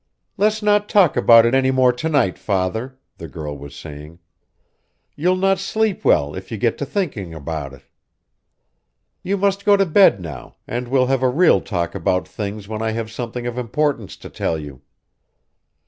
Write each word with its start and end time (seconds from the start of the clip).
"Let's 0.35 0.63
not 0.63 0.89
talk 0.89 1.15
about 1.15 1.45
it 1.45 1.53
any 1.53 1.69
more 1.69 1.93
to 1.93 2.09
night, 2.09 2.39
father," 2.39 2.97
the 3.19 3.27
girl 3.27 3.55
was 3.55 3.75
saying. 3.75 4.17
"You'll 5.15 5.35
not 5.35 5.59
sleep 5.59 6.03
well, 6.03 6.33
if 6.33 6.51
you 6.51 6.57
get 6.57 6.79
to 6.79 6.87
thinking 6.87 7.35
about 7.35 7.71
it. 7.71 7.83
You 9.21 9.37
must 9.37 9.63
go 9.63 9.77
to 9.77 9.85
bed 9.85 10.19
now, 10.19 10.55
and 10.67 10.87
we'll 10.87 11.05
have 11.05 11.21
a 11.21 11.29
real 11.29 11.61
talk 11.61 11.93
about 11.93 12.27
things 12.27 12.67
when 12.67 12.81
I 12.81 12.93
have 12.93 13.11
something 13.11 13.45
of 13.45 13.59
importance 13.59 14.17
to 14.17 14.29
tell 14.31 14.57
you. 14.57 14.81